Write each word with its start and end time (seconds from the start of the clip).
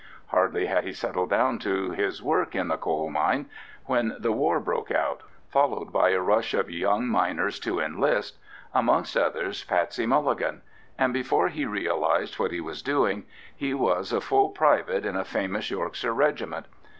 Hardly 0.29 0.65
had 0.65 0.83
he 0.83 0.93
settled 0.93 1.29
down 1.29 1.59
to 1.59 1.91
his 1.91 2.23
work 2.23 2.55
in 2.55 2.69
the 2.69 2.77
coal 2.77 3.11
mine 3.11 3.47
when 3.85 4.15
the 4.17 4.31
war 4.31 4.59
broke 4.59 4.89
out, 4.89 5.21
followed 5.47 5.93
by 5.93 6.09
a 6.09 6.19
rush 6.19 6.55
of 6.55 6.71
young 6.71 7.07
miners 7.07 7.59
to 7.59 7.79
enlist, 7.79 8.39
amongst 8.73 9.15
others 9.15 9.63
Patsey 9.63 10.07
Mulligan; 10.07 10.63
and 10.97 11.13
before 11.13 11.49
he 11.49 11.67
realised 11.67 12.39
what 12.39 12.49
he 12.49 12.61
was 12.61 12.81
doing, 12.81 13.25
he 13.55 13.75
was 13.75 14.11
a 14.11 14.19
full 14.21 14.49
private 14.49 15.05
in 15.05 15.15
a 15.15 15.23
famous 15.23 15.69
Yorkshire 15.69 16.13
regiment. 16.15 16.65